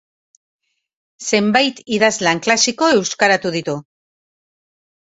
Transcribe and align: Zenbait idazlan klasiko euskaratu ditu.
Zenbait 1.25 1.83
idazlan 1.99 2.43
klasiko 2.49 2.91
euskaratu 2.97 3.55
ditu. 3.61 3.81